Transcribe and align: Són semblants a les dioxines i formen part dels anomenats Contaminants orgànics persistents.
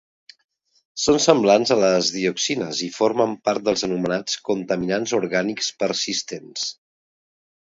Són 1.01 1.19
semblants 1.25 1.73
a 1.75 1.75
les 1.83 2.09
dioxines 2.15 2.81
i 2.87 2.89
formen 2.95 3.37
part 3.49 3.67
dels 3.69 3.87
anomenats 3.89 4.41
Contaminants 4.51 5.15
orgànics 5.19 5.71
persistents. 5.85 6.67